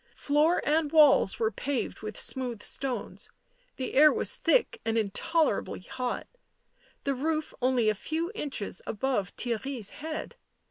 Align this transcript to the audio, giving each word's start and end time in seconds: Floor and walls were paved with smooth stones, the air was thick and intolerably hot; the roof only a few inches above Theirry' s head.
Floor 0.15 0.63
and 0.65 0.91
walls 0.91 1.37
were 1.37 1.51
paved 1.51 2.01
with 2.01 2.17
smooth 2.19 2.63
stones, 2.63 3.29
the 3.75 3.93
air 3.93 4.11
was 4.11 4.35
thick 4.35 4.81
and 4.83 4.97
intolerably 4.97 5.81
hot; 5.81 6.25
the 7.03 7.13
roof 7.13 7.53
only 7.61 7.87
a 7.87 7.93
few 7.93 8.31
inches 8.33 8.81
above 8.87 9.31
Theirry' 9.35 9.77
s 9.77 9.89
head. 9.91 10.37